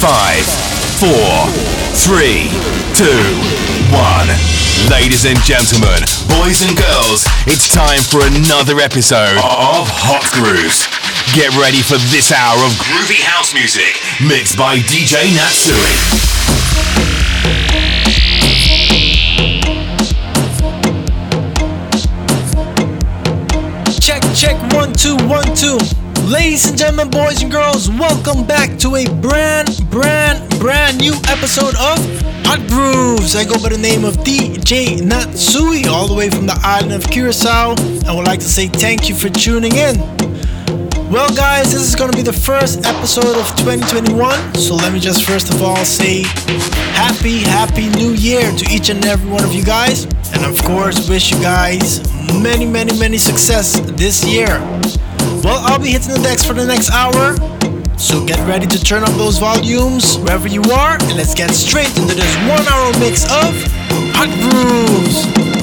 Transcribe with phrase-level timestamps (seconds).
[0.00, 0.46] Five,
[0.96, 1.44] four,
[1.92, 2.48] three,
[2.96, 3.20] two,
[3.92, 4.32] one.
[4.88, 6.00] Ladies and gentlemen,
[6.40, 10.88] boys and girls, it's time for another episode of Hot Grooves.
[11.36, 13.92] Get ready for this hour of groovy house music
[14.24, 15.76] mixed by DJ Natsuj.
[24.00, 25.76] Check, check, one, two, one, two.
[26.28, 31.74] Ladies and gentlemen, boys and girls, welcome back to a brand, brand, brand new episode
[31.76, 31.98] of
[32.46, 33.34] Hot Grooves.
[33.34, 37.10] I go by the name of DJ Natsuj, all the way from the island of
[37.10, 37.74] Curacao.
[37.76, 39.98] and would like to say thank you for tuning in.
[41.10, 44.54] Well, guys, this is going to be the first episode of 2021.
[44.54, 46.22] So let me just first of all say
[46.94, 50.04] happy, happy new year to each and every one of you guys.
[50.32, 52.00] And of course, wish you guys
[52.40, 54.60] many, many, many success this year.
[55.42, 57.34] Well, I'll be hitting the decks for the next hour.
[57.98, 60.94] So get ready to turn up those volumes wherever you are.
[61.00, 63.54] And let's get straight into this one hour mix of
[64.14, 65.59] Hot Grooves.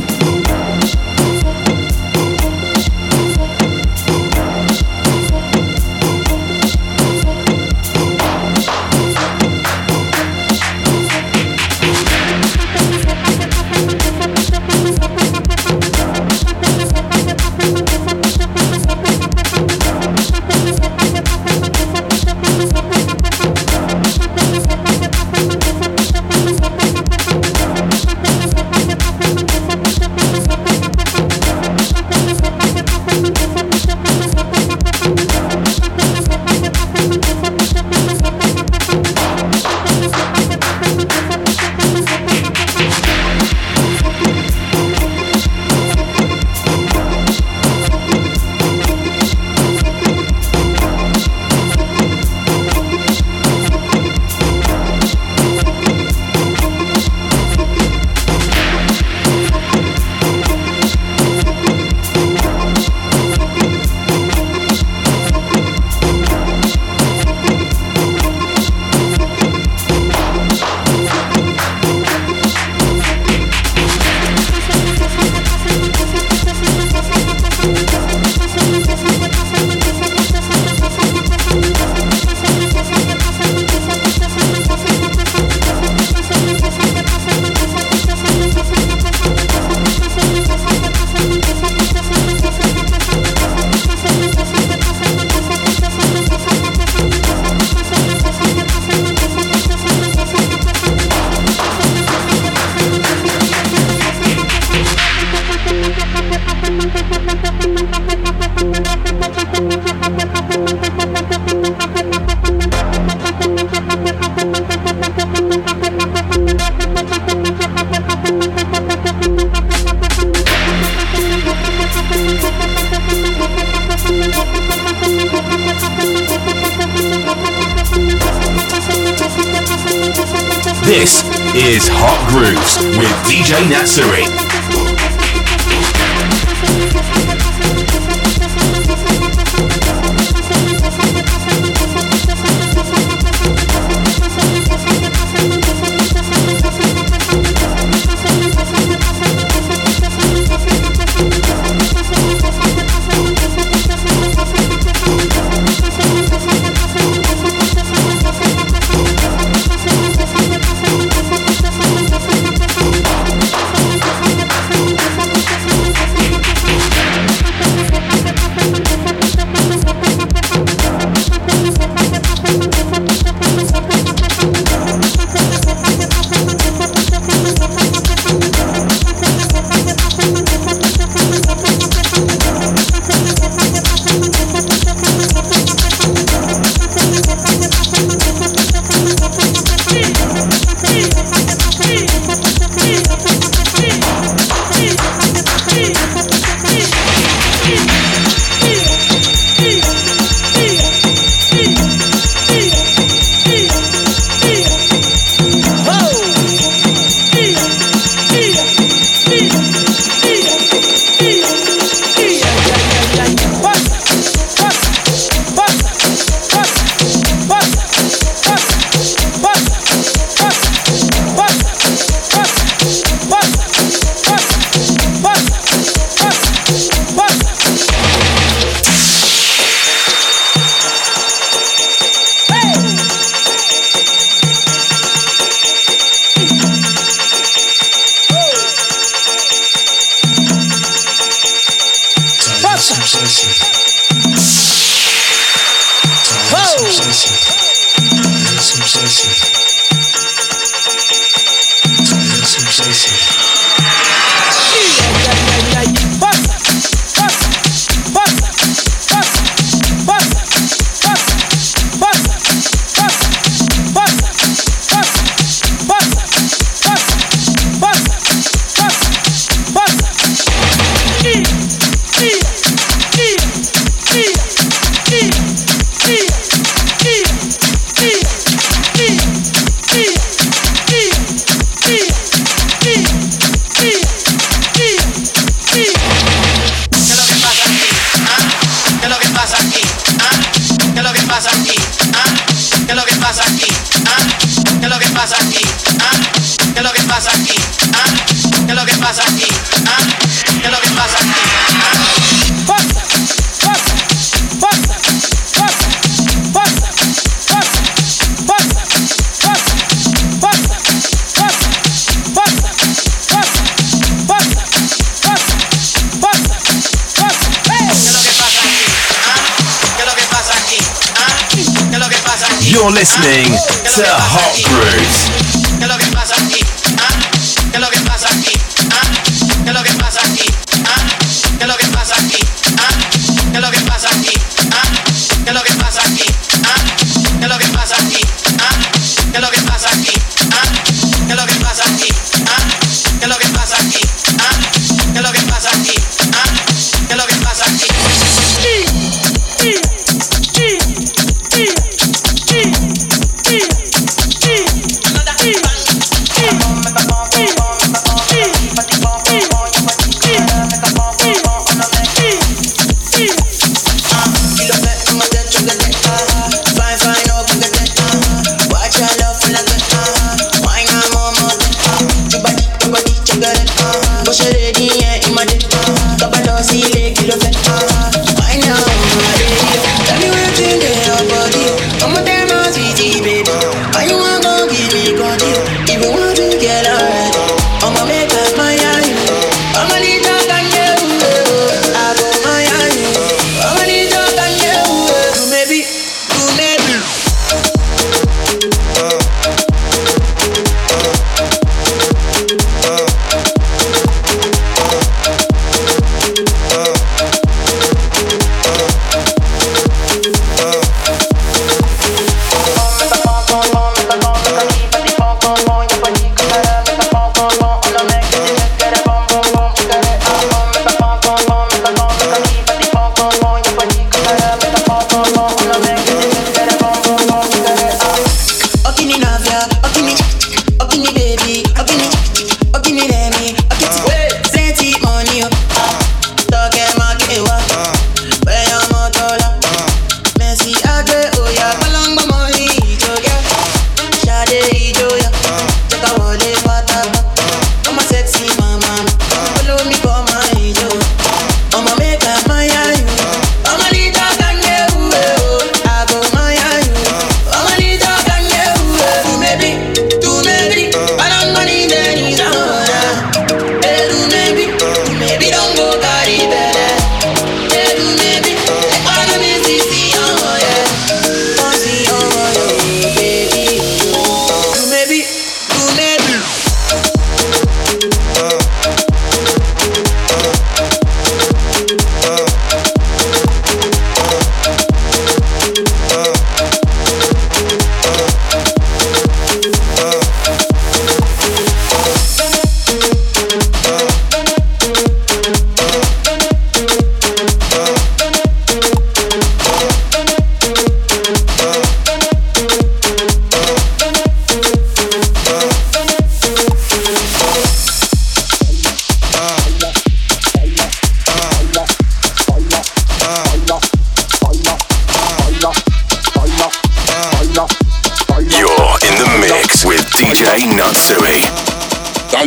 [323.07, 323.53] Listening
[323.95, 325.06] to Hot Grooves.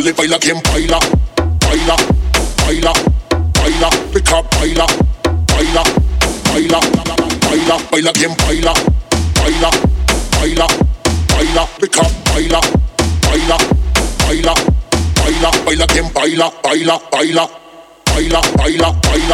[0.01, 0.99] Dale, baila quien baila,
[1.59, 1.95] baila,
[2.65, 2.91] baila,
[3.53, 4.85] baila, pica, baila,
[5.53, 5.83] baila,
[6.51, 6.79] baila,
[7.45, 8.73] baila, baila quien baila,
[9.35, 9.69] baila,
[10.39, 10.67] baila,
[11.29, 12.01] baila, pica,
[12.33, 12.59] baila,
[13.29, 13.57] baila,
[14.25, 14.53] baila,
[15.21, 17.47] baila, baila quien baila, baila, baila,
[18.15, 19.30] baila, baila, baila,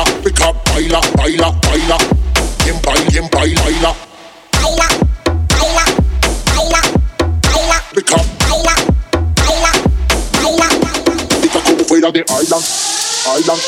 [13.50, 13.62] island,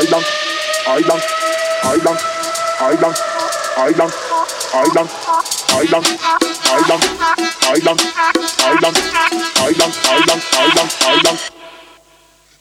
[0.00, 0.24] island,
[0.88, 1.22] island,
[1.84, 2.18] island,
[2.80, 3.16] island,
[3.76, 4.12] island,
[4.74, 5.10] island,
[5.72, 6.06] island,
[6.74, 7.04] island,
[7.70, 8.00] island,
[8.64, 8.96] island,
[9.66, 11.38] island, island, island, island.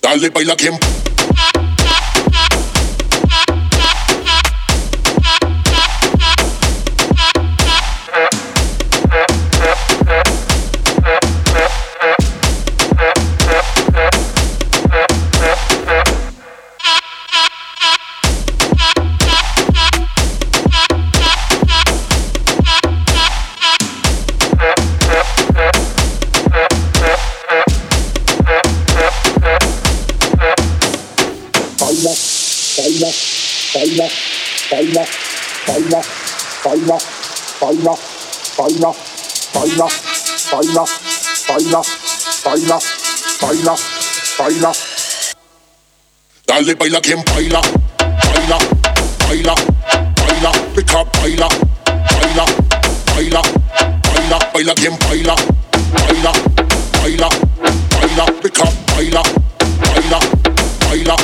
[0.02, 0.78] Dale baila quien
[37.64, 37.96] baila,
[38.58, 38.92] baila,
[39.54, 39.88] baila,
[40.52, 40.84] baila,
[41.48, 41.82] baila,
[42.44, 42.80] baila,
[43.42, 43.76] baila,
[44.38, 44.72] baila.
[46.48, 47.62] Dale baila quien baila,
[48.28, 48.58] baila,
[49.28, 49.56] baila,
[50.28, 51.48] baila, pica baila,
[51.88, 52.46] baila,
[53.16, 53.42] baila,
[54.12, 55.36] baila, baila, quien baila,
[55.96, 56.32] baila,
[57.02, 57.30] baila,
[57.96, 58.66] baila, pica,
[58.96, 59.22] baila,
[59.96, 60.20] baila,
[60.90, 61.16] baila,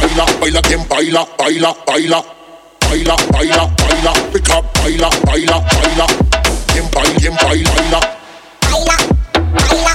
[0.00, 2.22] baila, baila, quien baila, baila, baila,
[2.96, 6.06] baila, baila, baila, pica, baila, baila, baila,
[6.72, 8.00] quien baila, quien baila, baila,
[8.70, 8.96] baila,
[9.52, 9.92] baila,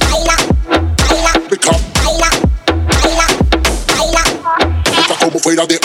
[0.00, 0.36] baila,
[1.06, 1.70] baila, pica,
[2.02, 2.30] baila,
[2.88, 3.26] baila,
[3.86, 4.22] baila,
[4.96, 5.78] pica como fuera de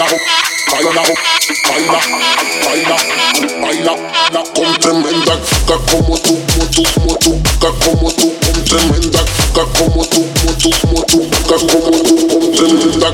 [0.00, 0.18] baila,
[0.72, 1.02] baila,
[1.68, 2.00] baila,
[2.64, 2.96] baila,
[3.60, 3.94] baila,
[4.32, 5.34] la con tremenda
[5.66, 9.20] caca como tú, como tú, como tú, como tú, con tremenda
[9.52, 13.12] como tú, como tú, como tú, como tú, con tremenda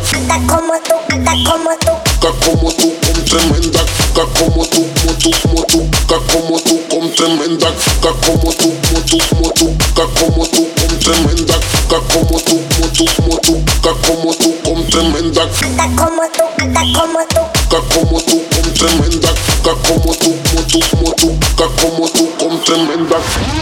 [0.54, 3.80] como tú, como tú, como tú, con tremenda
[4.14, 9.75] como tú, como tú, como tú, como tú, con como tú, como tú, como tú
[23.20, 23.55] tremenda.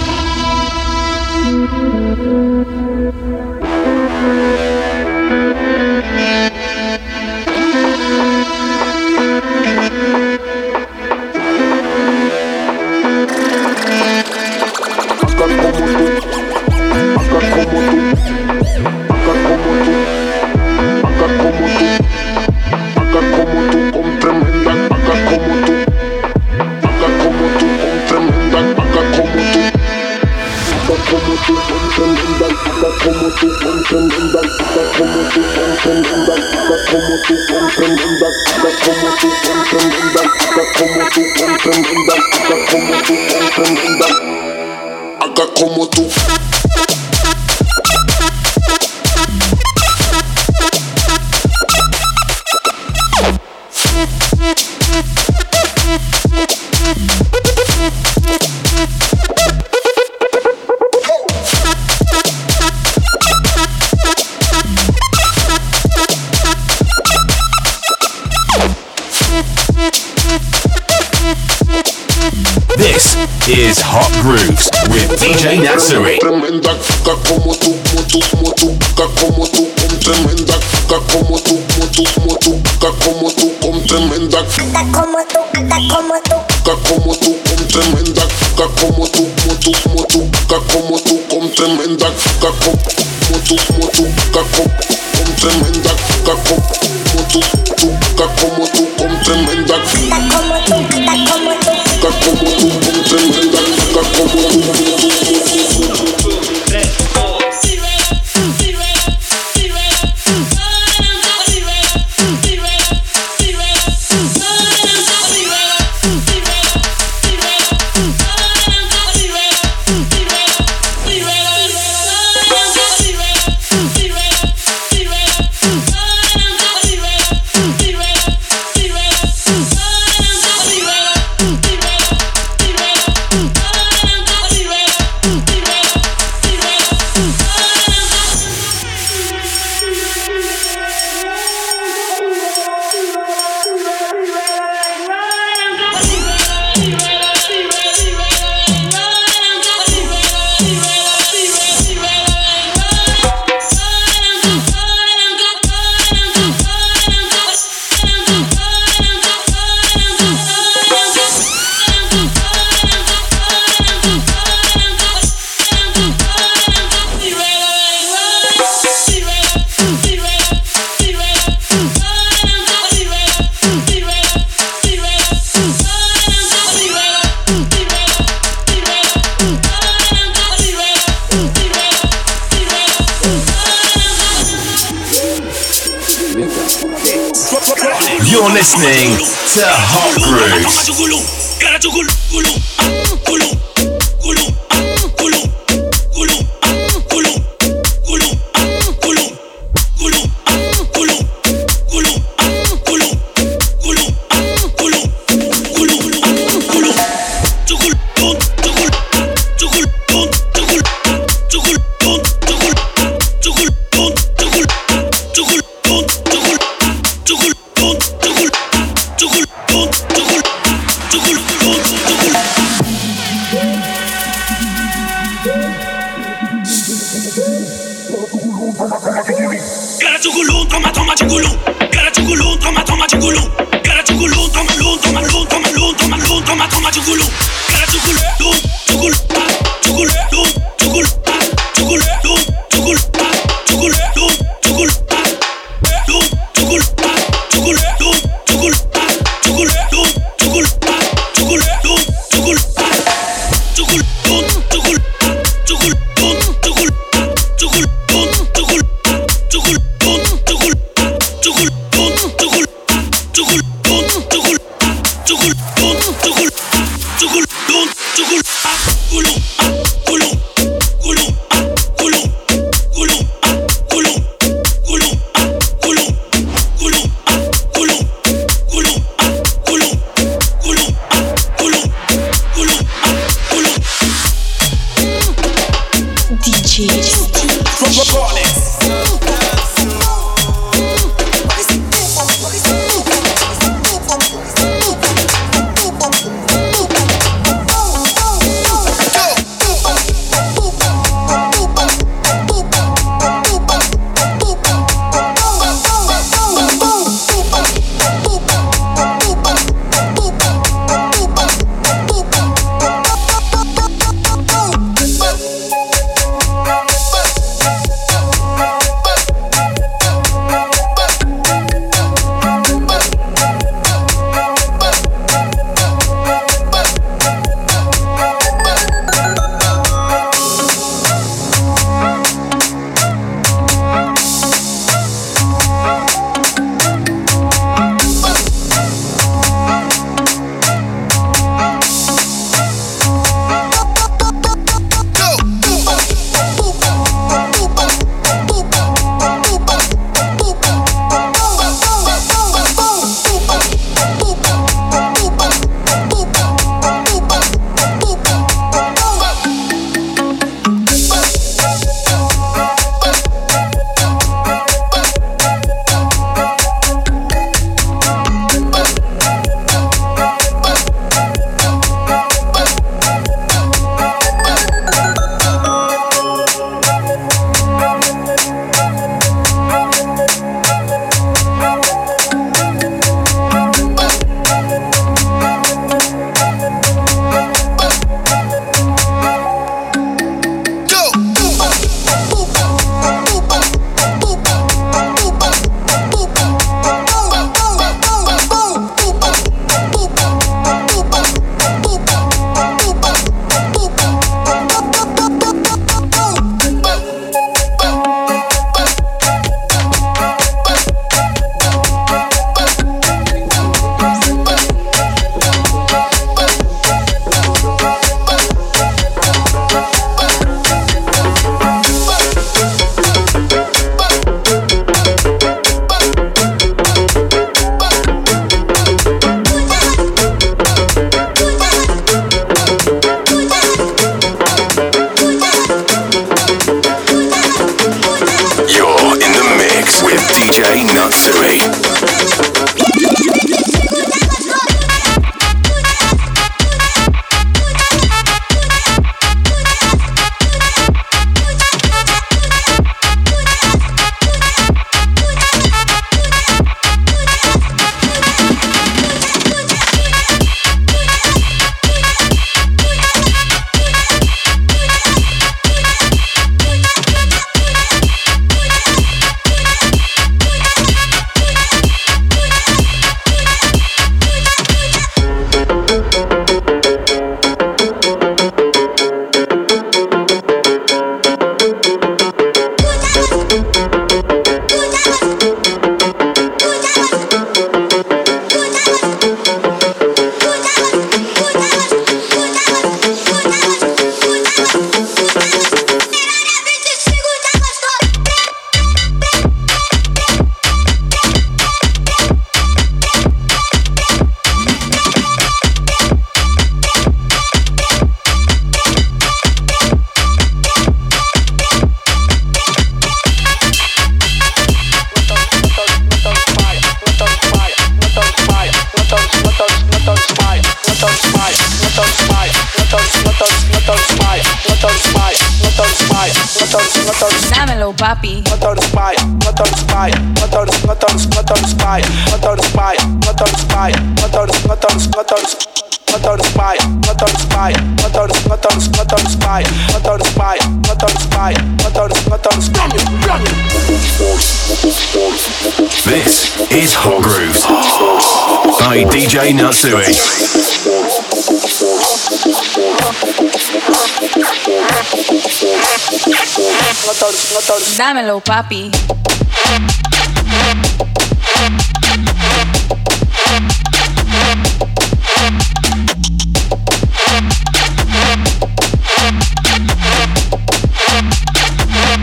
[557.96, 558.90] Dámelo, papi.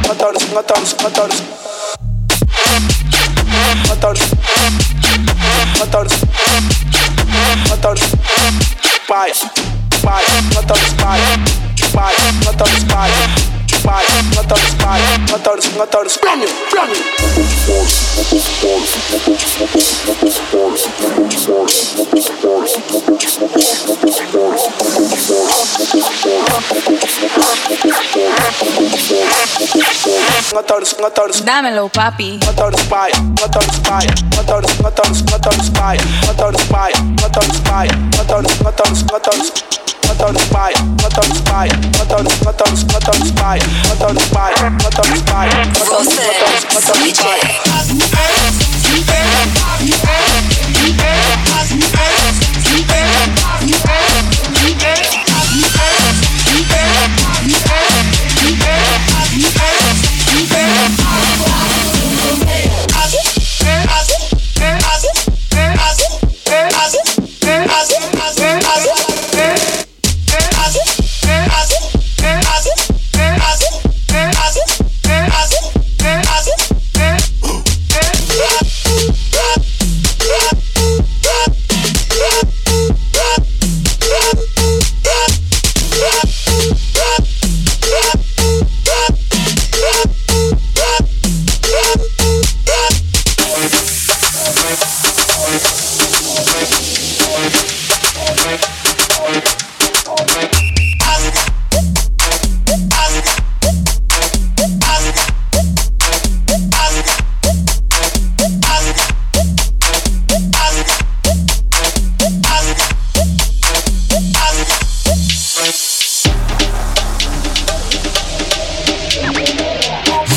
[0.08, 1.44] Motores, motores, motores.
[3.88, 4.24] Motores.
[5.80, 6.14] Motores.
[7.70, 8.04] Motores.
[9.08, 9.61] Motores.
[15.82, 17.02] my thought is brand new, brand new.
[31.44, 32.40] Dámelo, papi
[40.22, 40.82] not on fire.
[60.72, 61.01] Yeah.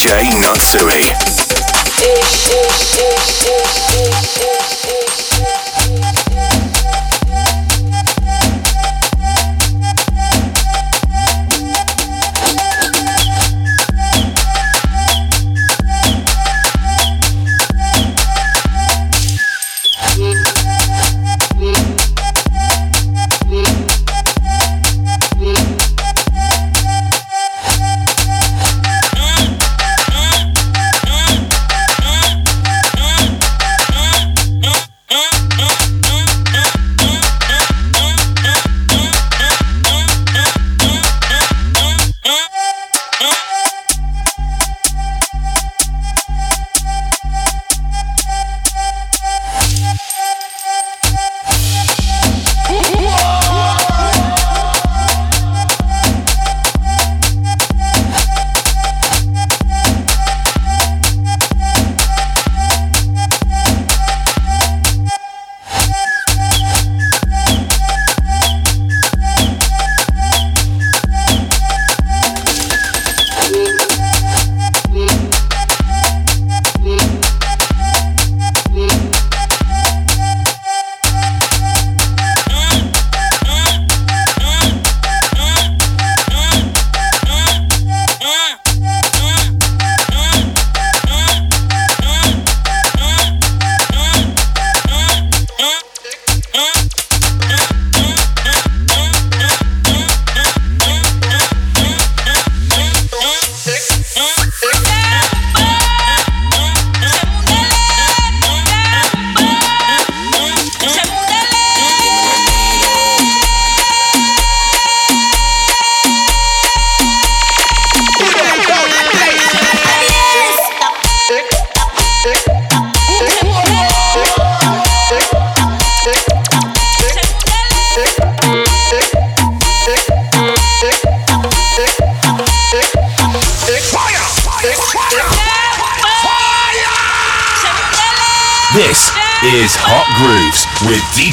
[0.00, 1.12] DJ Natsuj.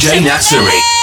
[0.07, 0.96] DJ Natsuj.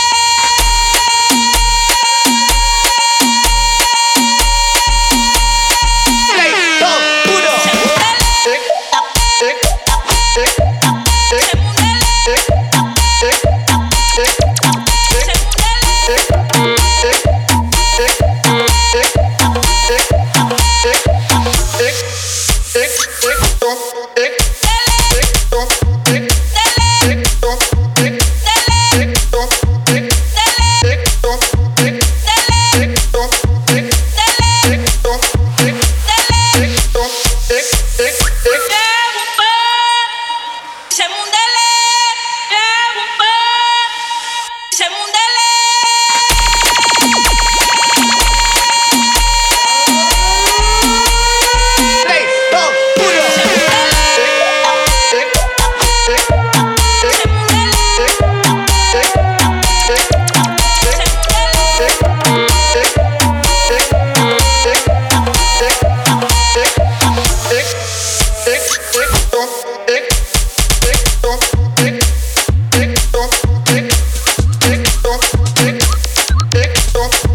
[76.94, 77.33] Thank you.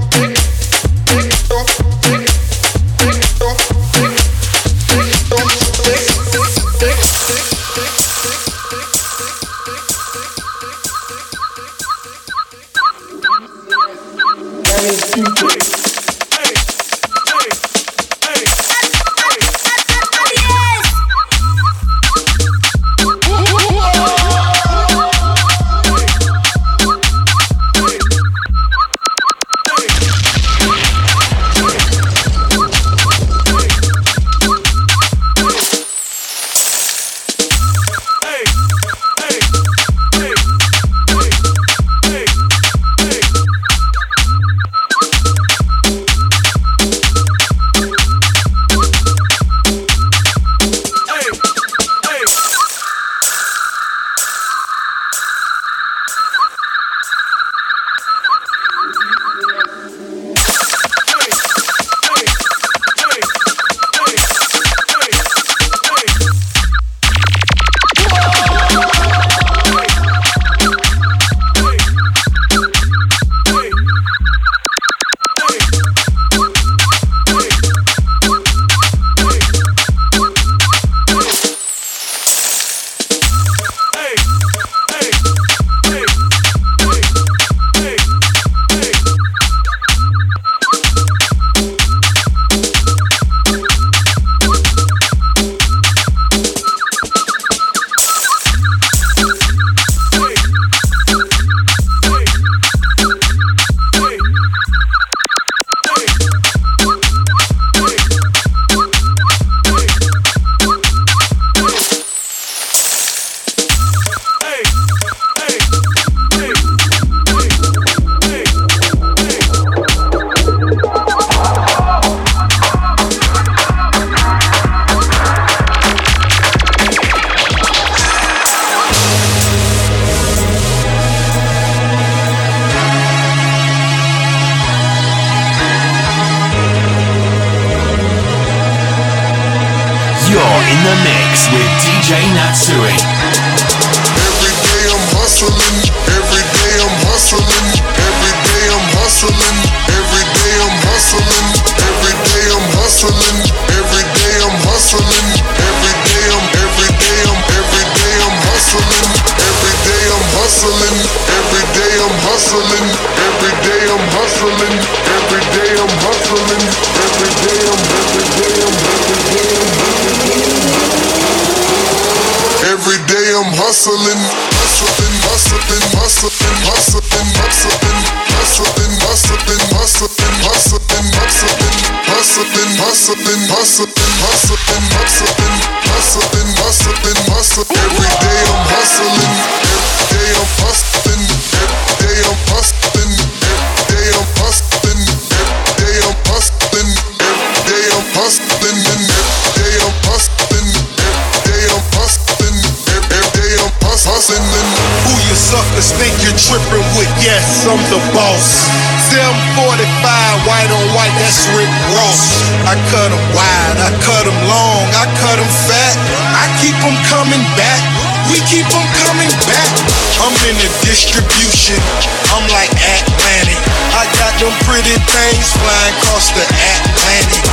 [224.80, 227.44] Pretty things flying across the Atlantic.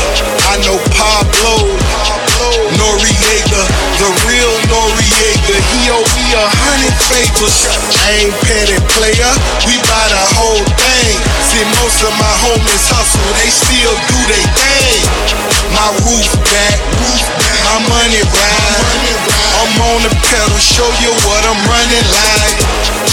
[0.46, 1.74] I know Pablo,
[2.78, 3.62] Noriega,
[3.98, 5.58] the real Noriega.
[5.74, 6.46] He owe me a
[6.76, 7.56] hundred favors.
[8.04, 9.32] I ain't petty player,
[9.64, 11.16] we buy the whole thing.
[11.48, 15.00] See, most of my homies hustle, they still do they thing.
[15.72, 18.84] My roof back, roof back, my money ride.
[19.56, 22.60] I'm on the pedal, show you what I'm running like.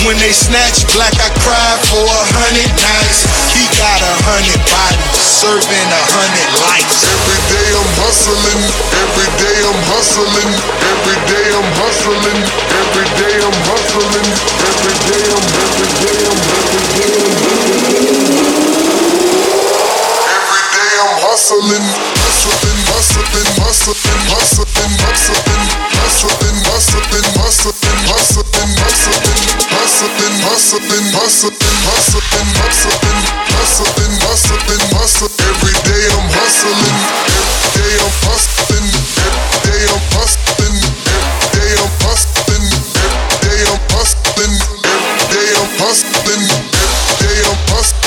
[0.03, 3.23] When they snatch black, I cry for a hundred nights.
[3.55, 7.07] He got a hundred bodies, serving a hundred lives.
[7.07, 8.59] Every day I'm hustling,
[8.91, 10.51] every day I'm hustling,
[10.83, 12.39] every day I'm hustling,
[12.75, 14.29] every day I'm hustling.
[14.67, 15.93] Every day I'm hustling.
[15.93, 16.81] Every day
[20.97, 21.85] I'm hustling.
[40.73, 42.42] Every day I'm hustling
[43.53, 48.02] day I'm hustling, every day I'm hustling, every day I'm hustling,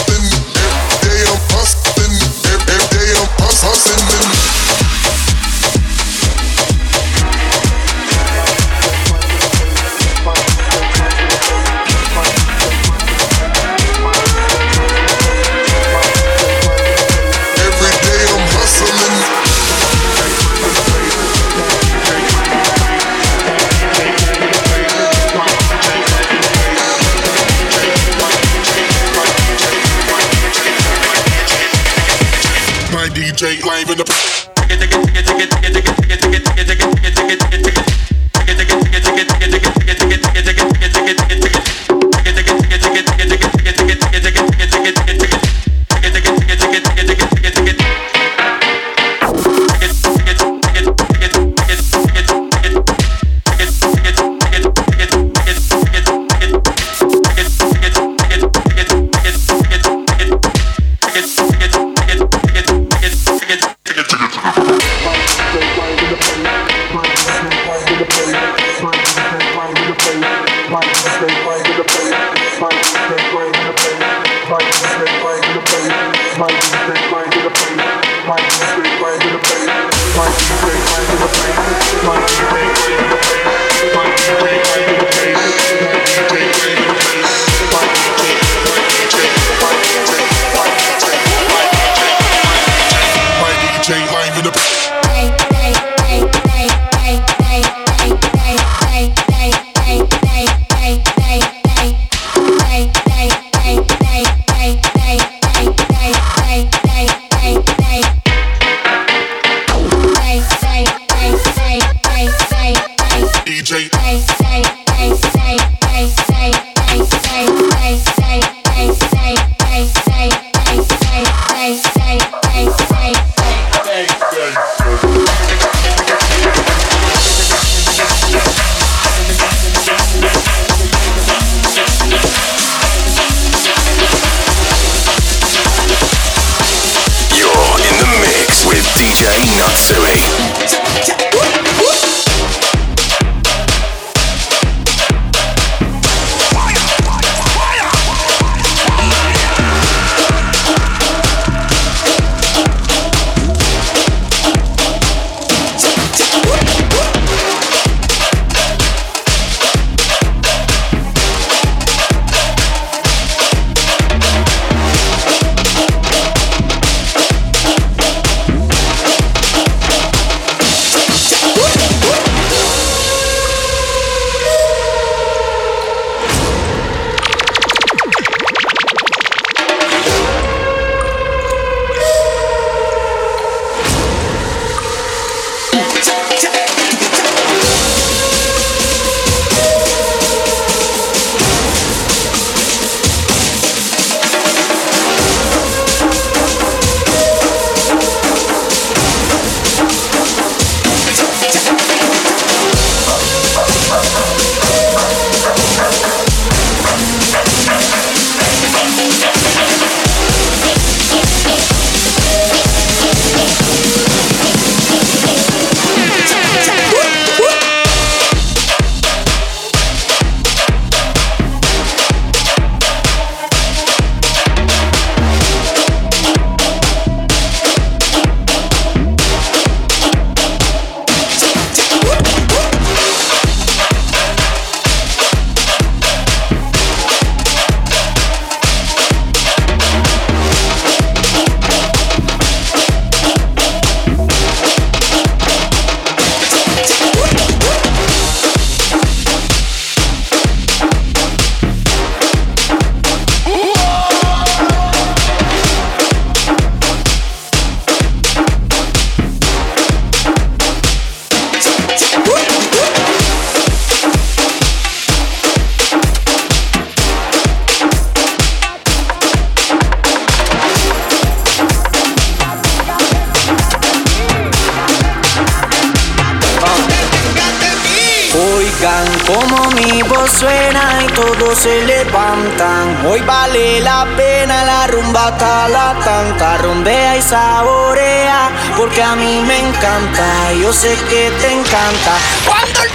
[279.26, 283.06] como mi voz suena y todos se levantan.
[283.06, 285.30] Hoy vale la pena la rumba
[285.68, 286.58] la tanta.
[286.58, 290.52] Rumbea y saborea porque a mí me encanta.
[290.60, 292.12] Yo sé que te encanta.
[292.46, 292.92] Cuando el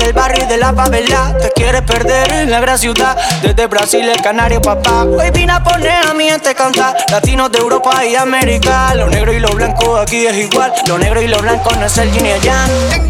[0.00, 1.34] del barrio y de la favela.
[1.40, 5.04] Te quieres perder en la gran ciudad, desde Brasil, el canario, papá.
[5.04, 8.94] Hoy vine a poner a mi gente cantar, latinos de Europa y América.
[8.94, 11.98] Lo negro y lo blanco aquí es igual, lo negro y lo blanco no es
[11.98, 13.09] el yin y yang.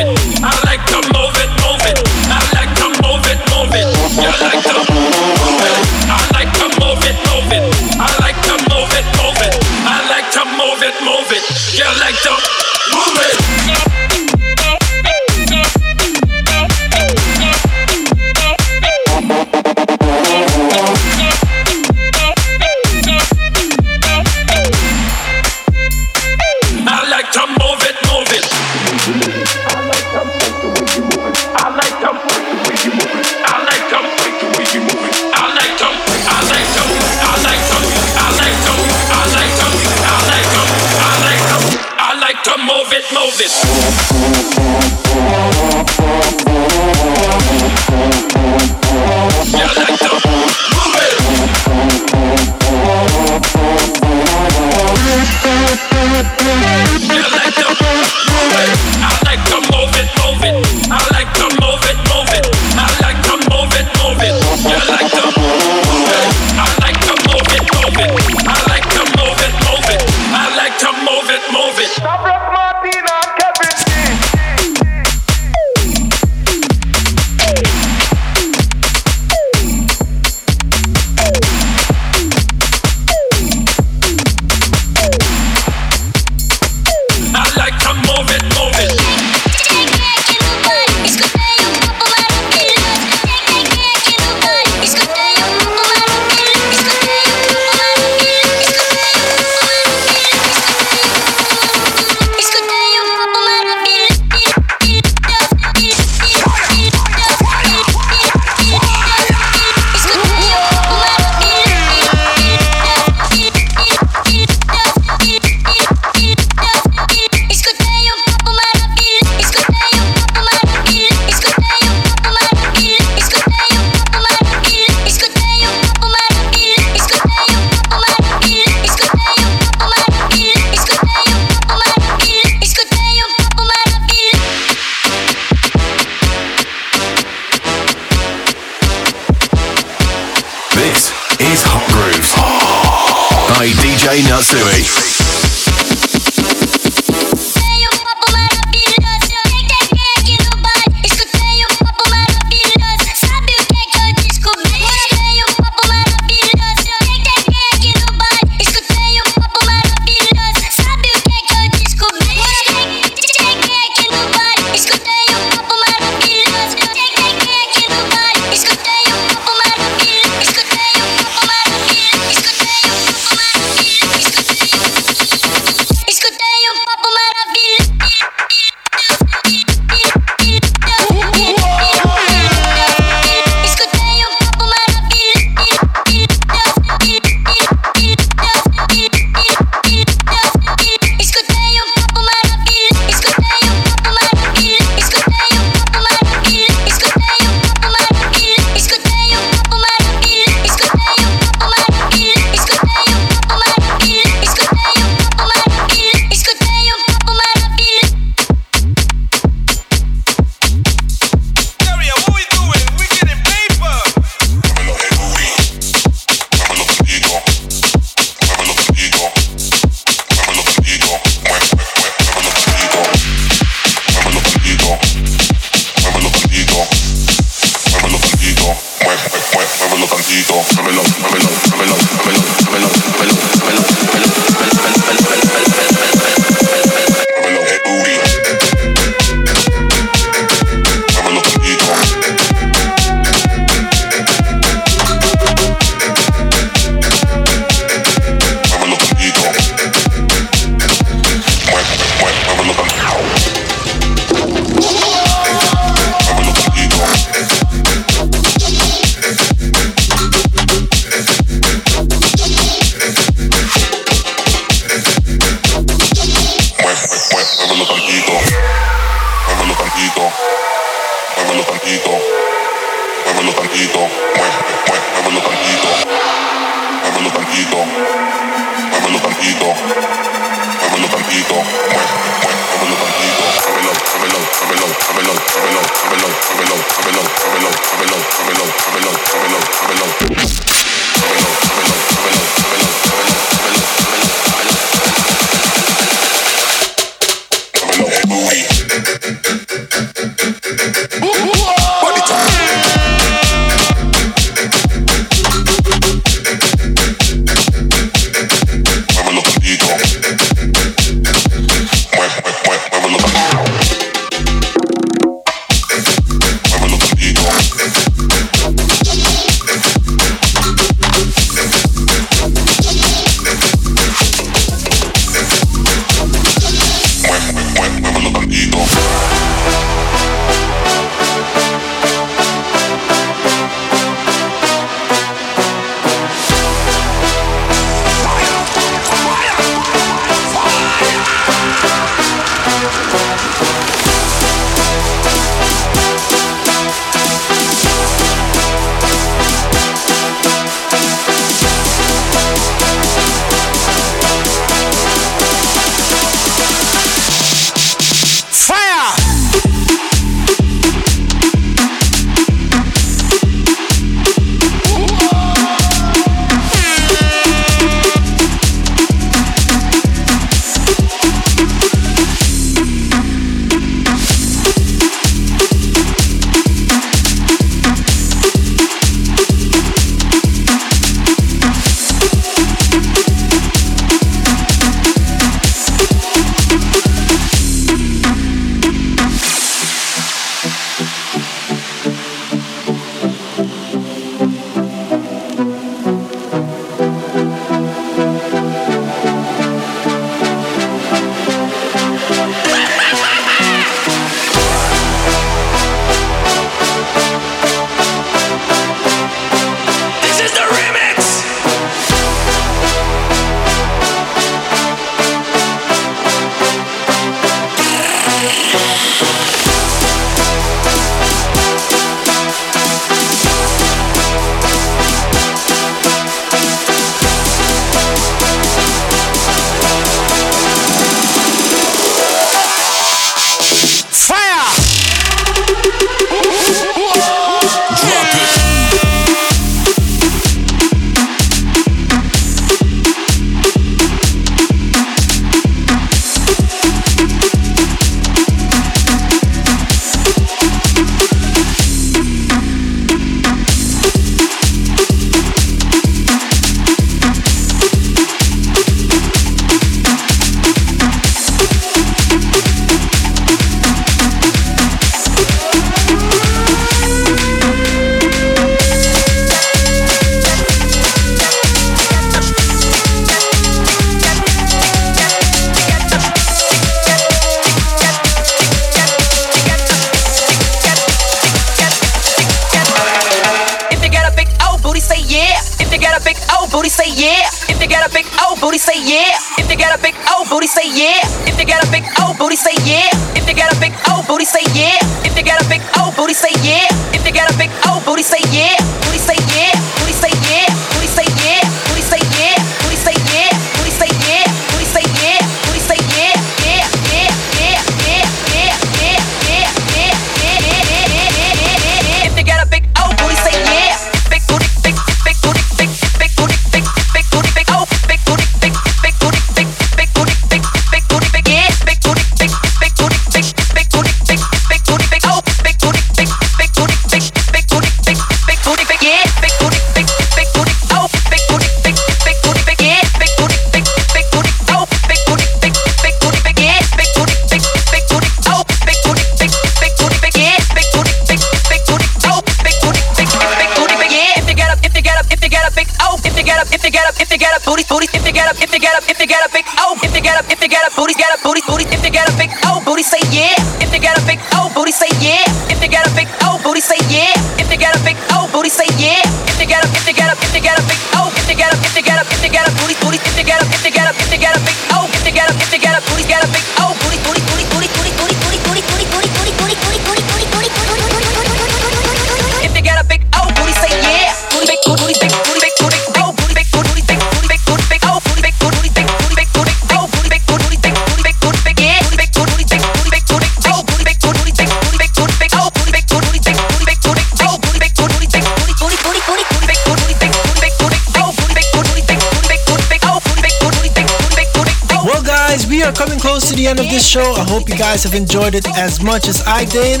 [598.06, 600.00] have enjoyed it as much as I did.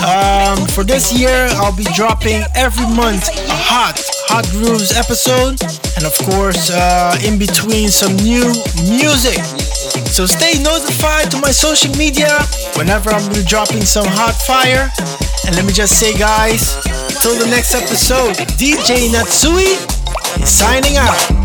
[0.00, 5.60] Um, for this year, I'll be dropping every month a hot, hot grooves episode,
[5.96, 8.48] and of course, uh, in between some new
[8.88, 9.36] music.
[10.08, 12.40] So stay notified to my social media
[12.76, 14.88] whenever I'm dropping some hot fire.
[15.46, 16.80] And let me just say, guys,
[17.20, 21.41] till the next episode, DJ Natsuj is signing out.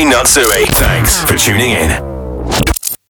[0.00, 0.68] Natsuj.
[0.74, 2.11] Thanks for tuning in.